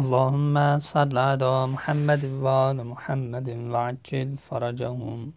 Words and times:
اللهم 0.00 0.78
صل 0.78 1.18
على 1.18 1.66
محمد 1.66 2.24
و 2.24 2.46
آل 2.46 2.82
محمد 2.82 3.48
وعجل 3.48 4.36
فرجهم. 4.36 5.32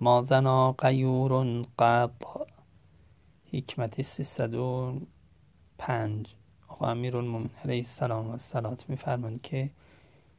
ما 0.00 0.22
زنا 0.22 0.72
قیور 0.72 1.62
قط. 1.78 2.10
حکمت 3.52 4.02
305 4.02 6.26
آقا 6.68 6.90
امیرالمومنین 6.90 7.50
علیه 7.64 7.76
السلام 7.76 8.28
و 8.28 8.30
السلام 8.30 8.76
میفرمایند 8.88 9.42
که 9.42 9.70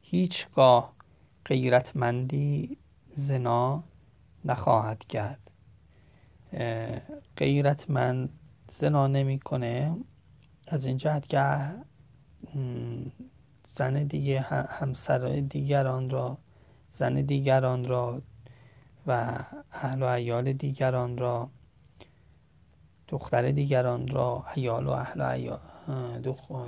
هیچگاه 0.01 0.93
غیرتمندی 1.45 2.77
زنا 3.15 3.83
نخواهد 4.45 5.05
کرد. 5.05 5.51
غیرتمند 7.37 8.29
زنا 8.71 9.07
نمی‌کنه. 9.07 9.97
از 10.67 10.85
این 10.85 10.97
جهت 10.97 11.27
که 11.27 11.73
زن 13.77 14.03
دیگه 14.03 14.41
همسر 14.69 15.43
دیگران 15.49 16.09
را 16.09 16.37
زن 16.91 17.13
دیگران 17.13 17.85
را 17.85 18.21
و 19.07 19.39
اهل 19.71 20.03
و 20.03 20.05
عیال 20.05 20.53
دیگران 20.53 21.17
را 21.17 21.49
دختر 23.07 23.51
دیگران 23.51 24.07
را 24.07 24.43
عیال 24.55 24.87
و 24.87 24.89
اهل 24.89 25.21
عیال 25.21 25.59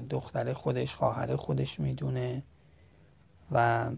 دختر 0.10 0.54
خودش 0.54 0.96
خواهر 0.96 1.36
خودش 1.36 1.80
می‌دونه 1.80 2.44
و 3.52 3.90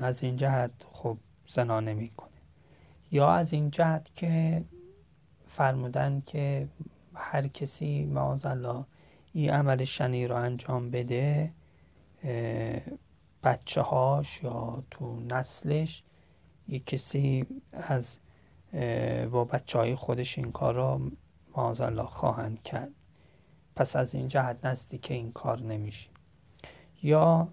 از 0.00 0.22
این 0.22 0.36
جهت 0.36 0.70
خب 0.92 1.16
زنا 1.46 1.80
نمی‌کنه. 1.80 2.30
یا 3.10 3.32
از 3.32 3.52
این 3.52 3.70
جهت 3.70 4.14
که 4.14 4.64
فرمودن 5.46 6.22
که 6.26 6.68
هر 7.14 7.46
کسی 7.48 8.04
معاذ 8.04 8.46
الله 8.46 8.84
این 9.32 9.50
عمل 9.50 9.84
شنی 9.84 10.26
رو 10.26 10.36
انجام 10.36 10.90
بده 10.90 11.52
بچه 13.42 13.80
هاش 13.80 14.42
یا 14.42 14.82
تو 14.90 15.20
نسلش 15.20 16.02
یک 16.68 16.86
کسی 16.86 17.46
از 17.72 18.18
با 19.32 19.44
بچه 19.44 19.78
های 19.78 19.94
خودش 19.94 20.38
این 20.38 20.52
کار 20.52 20.74
را 20.74 21.00
الله 21.54 22.06
خواهند 22.06 22.62
کرد. 22.62 22.90
پس 23.76 23.96
از 23.96 24.14
این 24.14 24.28
جهت 24.28 24.64
نستی 24.64 24.98
که 24.98 25.14
این 25.14 25.32
کار 25.32 25.60
نمیشه. 25.62 26.10
یا 27.02 27.48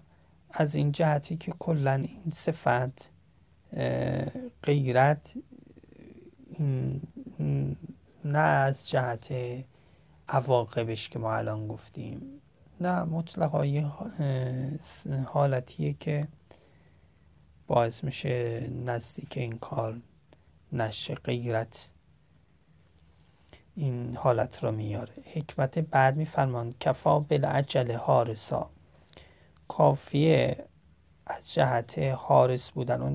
از 0.50 0.74
این 0.74 0.92
جهتی 0.92 1.36
که 1.36 1.52
کلا 1.58 1.94
این 1.94 2.30
صفت 2.30 3.10
غیرت 4.62 5.34
نه 8.24 8.38
از 8.38 8.88
جهت 8.88 9.34
عواقبش 10.28 11.08
که 11.08 11.18
ما 11.18 11.34
الان 11.34 11.68
گفتیم. 11.68 12.22
نه 12.80 13.02
مطلقا 13.02 13.66
یه 13.66 13.86
حالتیه 15.26 15.92
که 15.92 16.28
باعث 17.66 18.04
میشه 18.04 18.66
نزدیک 18.70 19.36
این 19.36 19.58
کار 19.58 20.00
نشه 20.72 21.14
غیرت 21.14 21.90
این 23.76 24.16
حالت 24.16 24.64
رو 24.64 24.72
میاره. 24.72 25.14
حکمت 25.34 25.78
بعد 25.78 26.16
میفرمان 26.16 26.74
کفا 26.80 27.18
بالعجل 27.20 27.92
حارسا. 27.92 28.70
کافیه 29.68 30.64
از 31.26 31.52
جهت 31.52 31.98
حارس 31.98 32.70
بودن 32.70 33.02
و 33.02 33.10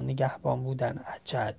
نگهبان 0.00 0.62
بودن 0.62 0.98
عجل. 0.98 1.52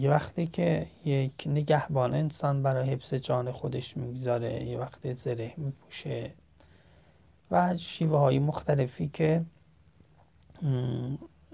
یه 0.00 0.10
وقتی 0.10 0.46
که 0.46 0.86
یک 1.04 1.32
نگهبان 1.46 2.14
انسان 2.14 2.62
برای 2.62 2.90
حفظ 2.90 3.14
جان 3.14 3.52
خودش 3.52 3.96
می‌گذاره 3.96 4.64
یه 4.64 4.78
وقتی 4.78 5.14
زره 5.14 5.52
میپوشه 5.56 6.30
و 7.50 7.76
شیوه 7.76 8.18
های 8.18 8.38
مختلفی 8.38 9.08
که 9.08 9.44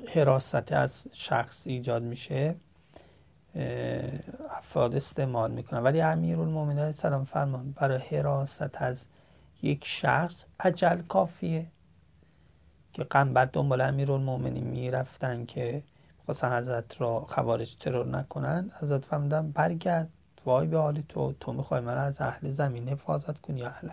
حراست 0.09 0.73
از 0.73 1.07
شخص 1.13 1.67
ایجاد 1.67 2.03
میشه 2.03 2.55
افراد 4.51 4.95
استعمال 4.95 5.51
می‌کنن. 5.51 5.83
ولی 5.83 6.01
المومنین 6.01 6.93
سلام 6.93 7.25
فرمان 7.25 7.73
برای 7.73 7.99
حراست 7.99 8.83
از 8.83 9.07
یک 9.63 9.85
شخص 9.85 10.45
عجل 10.61 11.03
کافیه. 11.03 11.67
که 12.93 13.05
قنبر 13.05 13.45
دنبال 13.45 13.81
امیرالمومنین 13.81 14.65
می‌رفتن 14.65 15.45
که 15.47 15.83
خواستن 16.27 16.59
حضرت 16.59 17.01
را 17.01 17.21
خوارج 17.21 17.75
ترور 17.75 18.07
نکنن 18.07 18.71
حضرت 18.81 19.05
فرمودن 19.05 19.51
برگرد. 19.51 20.09
وای 20.45 20.67
به 20.67 20.79
حال 20.79 21.03
تو 21.09 21.33
تو 21.41 21.53
می‌خوای 21.53 21.81
من 21.81 21.97
از 21.97 22.21
اهل 22.21 22.51
زمین 22.51 22.89
حفاظت 22.89 23.39
کنی 23.39 23.61
یا 23.61 23.69
اهل 23.69 23.89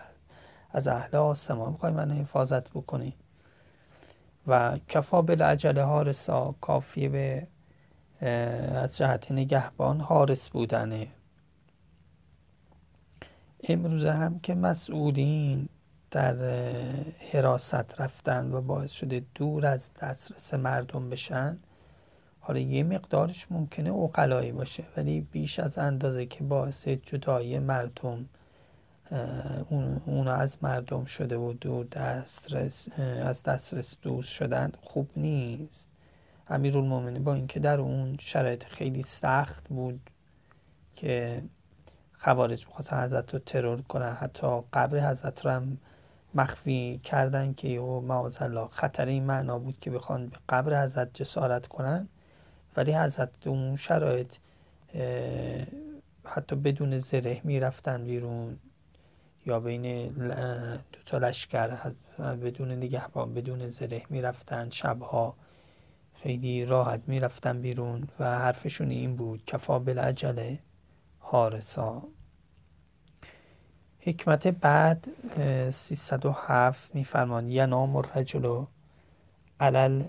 از 0.72 0.88
اهل 0.88 1.16
آسمان 1.16 1.72
می‌خوای 1.72 1.92
من 1.92 2.12
حفاظت 2.12 2.70
بکنی؟ 2.70 3.14
و 4.48 4.80
کفا 4.88 5.22
بالعجل 5.22 5.80
حارسا 5.80 6.56
کافیه 6.62 7.10
به 7.10 7.48
از 8.76 8.98
جهت 8.98 9.32
نگهبان 9.32 10.00
حارس 10.00 10.50
بودنه 10.50 11.08
امروز 13.64 14.06
هم 14.06 14.40
که 14.40 14.56
مسئولین 14.56 15.70
در 16.12 16.36
حراست 17.32 18.02
رفتن 18.02 18.54
و 18.54 18.62
باعث 18.62 18.92
شده 18.92 19.24
دور 19.36 19.66
از 19.66 19.90
دسترس 20.02 20.54
مردم 20.54 21.10
بشن 21.10 21.58
حالا 22.44 22.60
یه 22.60 22.84
مقدارش 22.84 23.48
ممکنه 23.52 23.90
اوقلایی 23.90 24.52
باشه 24.52 24.84
ولی 24.98 25.22
بیش 25.22 25.60
از 25.60 25.78
اندازه 25.78 26.26
که 26.26 26.44
باعث 26.44 26.88
جدایی 26.88 27.60
مردم 27.60 28.26
اون 30.06 30.28
از 30.28 30.58
مردم 30.62 31.06
شده 31.06 31.38
و 31.38 31.54
دور 31.54 31.86
دسترس 31.86 33.00
از 33.00 33.44
دسترس 33.44 33.96
دور 34.02 34.24
شدن 34.24 34.72
خوب 34.82 35.10
نیست. 35.16 35.90
امیرالمومنین 36.50 37.24
با 37.24 37.34
اینکه 37.34 37.60
در 37.60 37.80
اون 37.80 38.18
شرایط 38.20 38.64
خیلی 38.64 39.04
سخت 39.04 39.68
بود 39.68 40.10
که 40.96 41.44
خوارج 42.14 42.68
می‌خواستن 42.68 43.04
حضرت 43.04 43.34
رو 43.34 43.40
ترور 43.40 43.82
کنن 43.82 44.14
حتی 44.14 44.62
قبر 44.74 45.10
حضرت 45.10 45.46
رو 45.46 45.52
هم 45.52 45.78
مخفی 46.36 47.00
کردن 47.04 47.54
که 47.54 47.76
او 47.76 48.02
معاذ 48.02 48.42
الله 48.42 48.68
خطر 48.68 49.06
این 49.06 49.24
معنا 49.24 49.60
بود 49.60 49.80
که 49.80 49.92
بخوان 49.92 50.28
به 50.28 50.38
قبر 50.50 50.84
حضرت 50.84 51.10
جسارت 51.14 51.68
کنن. 51.68 52.08
ولی 52.76 52.94
حضرت 52.94 53.48
اون 53.48 53.76
شرایط 53.76 54.36
حتی 56.26 56.56
بدون 56.56 57.00
زره 57.00 57.42
می‌رفتن 57.44 58.04
بیرون 58.04 58.60
یا 59.46 59.60
بین 59.60 60.08
دو 60.92 61.00
تا 61.06 61.18
لشکر 61.18 61.92
بدون 62.20 62.72
نگهبان 62.72 63.34
بدون 63.34 63.70
زره 63.70 64.02
می‌رفتن 64.10 64.70
شبها 64.70 65.36
خیلی 66.14 66.66
راحت 66.66 67.02
می‌رفتن 67.08 67.62
بیرون 67.62 68.08
و 68.20 68.40
حرفشون 68.40 68.90
این 68.90 69.16
بود 69.16 69.46
کفا 69.46 69.80
بالعجله 69.80 70.60
حارسا. 71.20 72.04
حکمت 74.00 74.48
بعد 74.48 75.08
307 75.72 76.96
میفرمان 76.96 77.50
ینام 77.52 77.96
الرجل 77.96 78.64
علل 79.60 80.04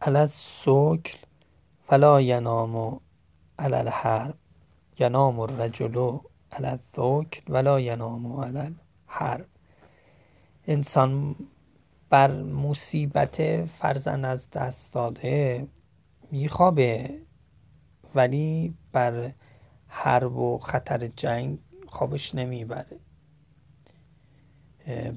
علی 0.00 0.18
السکل 0.18 1.18
فلا 1.86 2.20
ینام 2.20 3.00
علی 3.58 3.74
الحرب؟ 3.76 4.34
ینام 4.98 5.40
الرجل 5.40 6.18
علی 6.52 6.66
السکل 6.66 7.52
ولا 7.52 7.80
ینام 7.80 8.40
علی 8.40 8.58
الحرب. 9.08 9.46
انسان 10.66 11.36
بر 12.10 12.42
مصیبت 12.42 13.64
فرزن 13.66 14.24
از 14.24 14.50
دست 14.50 14.92
داده 14.92 15.66
میخوابه 16.30 17.18
ولی 18.14 18.74
بر 18.92 19.32
حرب 19.86 20.36
و 20.36 20.58
خطر 20.58 21.06
جنگ 21.06 21.58
خوابش 21.86 22.34
نمی‌بره. 22.34 22.98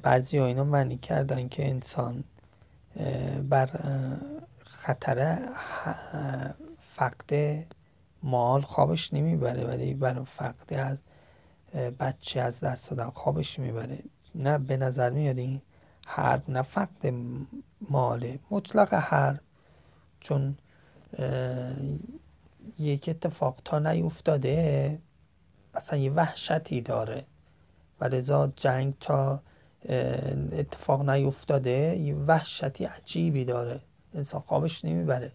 بعضی 0.02 0.38
ها 0.38 0.46
اینو 0.46 0.64
معنی 0.64 0.98
کردن 0.98 1.48
که 1.48 1.70
انسان 1.70 2.24
بر 3.50 3.70
خطر 4.82 5.38
فقد 6.96 7.66
مال 8.24 8.62
خوابش 8.62 9.14
نمی‌بره 9.14 9.66
ولی 9.66 9.94
بر 9.94 10.24
فقد 10.24 10.74
از 10.74 10.98
بچه 12.00 12.42
از 12.42 12.60
دست 12.60 12.90
دادن 12.90 13.10
خوابش 13.10 13.60
می‌بره. 13.60 14.00
نه 14.36 14.58
به 14.58 14.78
نظر 14.78 15.10
میاد 15.10 15.38
این 15.38 15.62
حرب 16.08 16.50
نه 16.50 16.62
فقد 16.62 17.14
ماله 17.90 18.40
مطلق 18.52 18.94
حرب. 18.94 19.40
چون 20.20 20.58
یک 22.80 23.10
اتفاق 23.10 23.62
تا 23.66 23.80
نیفتاده 23.80 25.00
اصلا 25.74 26.00
یه 26.00 26.12
وحشتی 26.12 26.82
داره. 26.82 27.26
و 28.00 28.06
لذا 28.06 28.54
جنگ 28.56 28.94
تا 29.00 29.42
اتفاق 30.52 31.10
نیفتاده 31.10 31.72
یه 31.98 32.16
وحشتی 32.16 32.86
عجیبی 32.86 33.46
داره. 33.46 33.82
انسان 34.16 34.42
خوابش 34.42 34.86
نمی‌بره. 34.86 35.32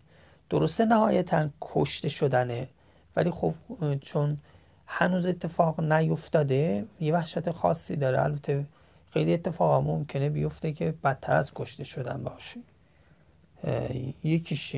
درسته 0.50 0.84
نهایتا 0.84 1.49
کشته 1.61 2.08
شدنه 2.08 2.69
ولی 3.17 3.31
خب 3.31 3.55
چون 4.00 4.38
هنوز 4.87 5.26
اتفاق 5.26 5.81
نیفتاده 5.81 6.87
یه 7.00 7.12
وحشت 7.14 7.50
خاصی 7.50 7.96
داره. 7.96 8.23
البته 8.23 8.67
خیلی 9.11 9.34
اتفاقا 9.34 9.81
ممکنه 9.81 10.31
بیفته 10.31 10.73
که 10.73 10.94
بدتر 11.05 11.37
از 11.37 11.52
کشته 11.55 11.84
شدن 11.84 12.23
باشه. 12.23 12.61
یکیش 14.25 14.76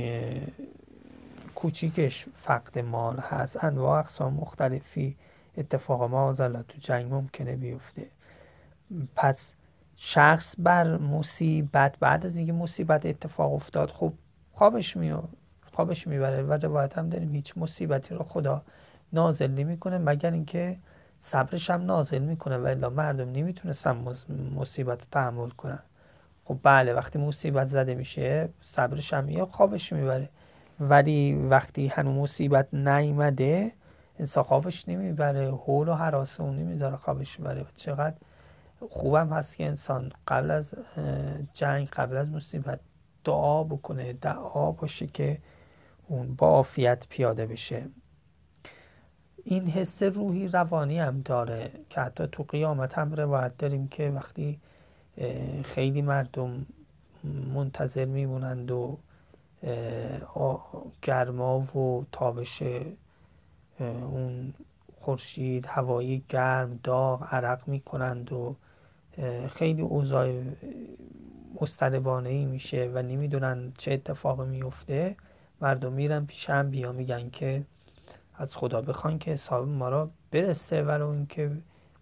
کوچیکش 1.54 2.26
فقد 2.34 2.78
مال 2.78 3.18
هست. 3.18 3.64
انواع 3.64 3.98
اقسام 3.98 4.34
مختلفی 4.34 5.16
اتفاق 5.58 6.02
ما 6.02 6.32
تو 6.32 6.78
جنگ 6.78 7.12
ممکنه 7.12 7.56
بیفته. 7.56 8.06
پس 9.16 9.54
شخص 10.00 10.54
بر 10.58 10.96
مصیبت 10.96 11.96
بعد 12.00 12.26
از 12.26 12.36
اینکه 12.36 12.52
مصیبت 12.52 13.06
اتفاق 13.06 13.52
افتاد 13.52 13.90
خب 13.90 14.12
خوابش 14.52 14.96
میاد 14.96 15.28
خوابش 15.72 16.06
می‌بره 16.06 16.42
و 16.42 16.52
روایت 16.52 16.98
هم 16.98 17.08
داریم 17.08 17.34
هیچ 17.34 17.54
مصیبتی 17.56 18.14
رو 18.14 18.24
خدا 18.24 18.62
نازل 19.12 19.50
نمی‌کنه 19.50 19.98
مگر 19.98 20.30
اینکه 20.30 20.76
صبرش 21.20 21.70
هم 21.70 21.84
نازل 21.84 22.18
می‌کنه 22.18 22.58
و 22.58 22.66
الا 22.66 22.90
مردم 22.90 23.32
نمی‌تونستن 23.32 24.04
مصیبت 24.56 25.06
تحمل 25.10 25.48
کنن. 25.48 25.82
خب 26.44 26.58
بله 26.62 26.92
وقتی 26.92 27.18
مصیبت 27.18 27.66
زده 27.66 27.94
میشه 27.94 28.48
صبرش 28.62 29.14
هم 29.14 29.28
یا 29.28 29.46
خوابش 29.46 29.92
می‌بره. 29.92 30.28
ولی 30.80 31.34
وقتی 31.34 31.86
هنوز 31.86 32.14
مصیبت 32.18 32.74
نیمده 32.74 33.72
انسان 34.18 34.44
خوابش 34.44 34.88
نمی‌بره 34.88 35.50
حول 35.50 35.88
و 35.88 35.94
حراسه 35.94 36.42
اون 36.42 36.56
نمی‌ذاره 36.56 36.96
خوابش 36.96 37.36
بره 37.36 37.64
چقدر 37.76 38.16
خوبم 38.90 39.32
هست 39.32 39.56
که 39.56 39.66
انسان 39.66 40.12
قبل 40.28 40.50
از 40.50 40.74
جنگ 41.54 41.88
قبل 41.88 42.16
از 42.16 42.30
مصیبت 42.30 42.80
دعا 43.24 43.64
بکنه 43.64 44.12
دعا 44.12 44.72
باشه 44.72 45.06
که 45.06 45.38
اون 46.06 46.34
با 46.34 46.46
عافیت 46.48 47.06
پیاده 47.08 47.46
بشه. 47.46 47.86
این 49.44 49.66
حس 49.66 50.02
روحی 50.02 50.48
روانی 50.48 50.98
هم 50.98 51.20
داره 51.20 51.70
که 51.90 52.00
حتی 52.00 52.26
تو 52.32 52.42
قیامت 52.42 52.98
هم 52.98 53.12
روایت 53.12 53.56
داریم 53.56 53.88
که 53.88 54.10
وقتی 54.10 54.60
خیلی 55.64 56.02
مردم 56.02 56.66
منتظر 57.54 58.04
میمونند 58.04 58.70
و 58.70 58.98
گرما 61.02 61.58
و 61.58 62.06
تابش 62.12 62.62
اون 63.80 64.54
خورشید 64.96 65.66
هوایی 65.66 66.24
گرم 66.28 66.80
داغ 66.82 67.34
عرق 67.34 67.68
می‌کنند 67.68 68.32
و 68.32 68.56
خیلی 69.48 69.82
اوضاع 69.82 70.42
مستربانه 71.60 72.28
ای 72.28 72.44
میشه 72.44 72.90
و 72.94 73.02
نمی‌دونن 73.02 73.72
چه 73.78 73.92
اتفاقی 73.92 74.46
میفته 74.46 75.16
مردم 75.60 75.92
میرن 75.92 76.26
پیش 76.26 76.50
هم 76.50 76.70
بیا 76.70 76.92
میگن 76.92 77.30
که 77.30 77.62
از 78.34 78.56
خدا 78.56 78.80
بخوان 78.80 79.18
که 79.18 79.30
حساب 79.30 79.68
ما 79.68 79.88
را 79.88 80.10
برسه 80.30 80.82
ولو 80.82 81.08
اینکه 81.08 81.50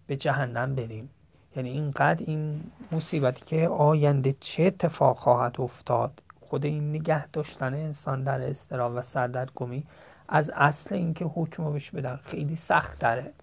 به 0.07 0.15
جهنم 0.15 0.75
بریم. 0.75 1.09
یعنی 1.55 1.69
اینقدر 1.69 2.25
این 2.27 2.63
مصیبتی 2.91 3.45
که 3.45 3.67
آینده 3.67 4.35
چه 4.39 4.63
اتفاق 4.63 5.17
خواهد 5.17 5.61
افتاد. 5.61 6.21
خود 6.41 6.65
این 6.65 6.89
نگه 6.89 7.27
داشتن 7.27 7.73
انسان 7.73 8.23
در 8.23 8.41
استرا 8.41 8.93
و 8.95 9.01
سردرگمی 9.01 9.83
از 10.29 10.51
اصل 10.55 10.95
اینکه 10.95 11.25
حکم 11.25 11.73
بهش 11.73 11.91
بدن 11.91 12.15
خیلی 12.15 12.55
سخت 12.55 12.99
داره 12.99 13.33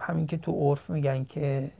همین 0.00 0.26
که 0.26 0.36
تو 0.36 0.52
عرف 0.52 0.90
میگن 0.90 1.24
که 1.24 1.70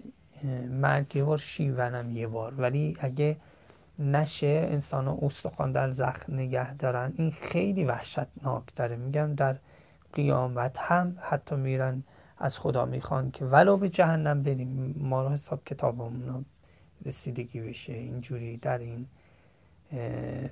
مرگ 0.70 1.16
یه 1.16 1.25
بار 1.25 1.38
شیونم 1.38 2.11
یه 2.11 2.26
بار. 2.26 2.55
ولی 2.55 2.96
اگه 3.00 3.37
نشه 3.99 4.69
انسان 4.70 5.06
ها 5.06 5.19
استخوان 5.22 5.72
در 5.72 5.90
زخم 5.90 6.34
نگه 6.34 6.75
دارن. 6.75 7.12
این 7.16 7.31
خیلی 7.31 7.84
وحشتناک 7.84 8.75
داره. 8.76 8.96
میگم 8.96 9.34
در 9.34 9.56
قیامت 10.12 10.78
هم 10.78 11.16
حتی 11.20 11.56
میرن 11.56 12.02
از 12.38 12.58
خدا 12.58 12.84
می‌خوان 12.84 13.31
که 13.31 13.44
ولو 13.44 13.76
به 13.76 13.88
جهنم 13.88 14.43
بریم. 14.43 14.94
ما 14.99 15.22
رو 15.22 15.28
حساب 15.28 15.64
کتابمون 15.64 16.44
رسیدگی 17.05 17.60
بشه. 17.60 17.93
اینجوری 17.93 18.56
در 18.56 18.78
این 18.78 19.06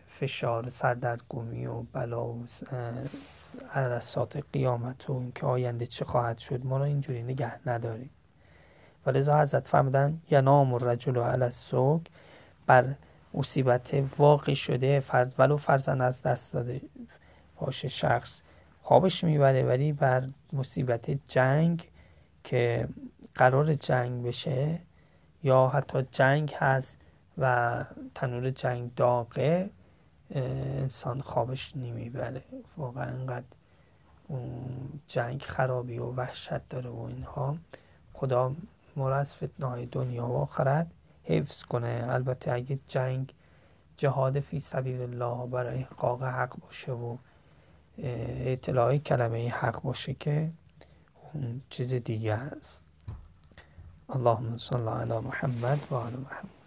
فشار 0.06 0.68
سردرگمی 0.68 1.66
و 1.66 1.82
بلا 1.82 2.26
و 2.26 2.46
عرصات 3.74 4.44
قیامت 4.52 5.10
و 5.10 5.12
اینکه 5.12 5.46
آینده 5.46 5.86
چه 5.86 6.04
خواهد 6.04 6.38
شد 6.38 6.66
ما 6.66 6.78
رو 6.78 6.84
اینجوری 6.84 7.22
نگه 7.22 7.68
نداریم 7.68 8.10
و 9.06 9.10
لذا 9.10 9.40
حضرت 9.40 9.68
فرمودن 9.68 10.20
ینام 10.30 10.74
الرجل 10.74 11.18
علی 11.18 11.42
السوق 11.42 12.02
بر 12.66 12.94
مصیبت 13.34 14.02
واقع 14.18 14.54
شده 14.54 15.00
فرد 15.00 15.34
ولو 15.38 15.56
فرزن 15.56 16.00
از 16.00 16.22
دست 16.22 16.52
داده 16.52 16.80
باشه 17.60 17.88
شخص 17.88 18.42
خوابش 18.82 19.24
می‌بره 19.24 19.62
ولی 19.62 19.92
بر 19.92 20.26
مصیبت 20.52 21.10
جنگ 21.28 21.88
که 22.44 22.88
قرار 23.34 23.74
جنگ 23.74 24.26
بشه 24.26 24.78
یا 25.42 25.68
حتی 25.68 26.06
جنگ 26.10 26.54
هست 26.58 26.96
و 27.38 27.84
تنور 28.14 28.50
جنگ 28.50 28.94
داغه 28.94 29.70
انسان 30.30 31.20
خوابش 31.20 31.76
نمی‌بره. 31.76 32.42
واقعا 32.76 33.04
انقدر 33.04 33.44
جنگ 35.06 35.42
خرابی 35.42 35.98
و 35.98 36.04
وحشت 36.04 36.68
داره 36.68 36.90
و 36.90 37.00
اینها. 37.00 37.56
خدا 38.12 38.54
ما 38.96 39.10
از 39.10 39.36
فتنه 39.36 39.86
دنیا 39.86 40.26
و 40.26 40.36
آخرت 40.36 40.86
حفظ 41.24 41.62
کنه. 41.62 42.06
البته 42.08 42.52
اگه 42.52 42.78
جنگ 42.88 43.34
جهاد 43.96 44.40
فی 44.40 44.58
سبیل 44.58 45.00
الله 45.00 45.46
برای 45.46 45.78
احقاق 45.78 46.22
حق 46.22 46.56
باشه 46.60 46.92
و 46.92 47.16
اطلاع 47.98 48.96
کلمه 48.96 49.48
حق 49.48 49.82
باشه 49.82 50.14
که 50.14 50.52
اون 51.32 51.62
چیز 51.70 51.94
دیگه 51.94 52.36
هست 52.36 52.84
اللهم 54.08 54.56
صل 54.56 54.88
علی 54.88 55.18
محمد 55.18 55.86
و 55.90 55.94
آل 55.94 56.12
محمد. 56.12 56.61